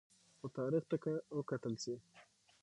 خو 0.37 0.47
تاریخ 0.57 0.83
ته 0.91 0.97
که 1.03 1.11
وکتل 1.37 1.73
شي 1.83 1.93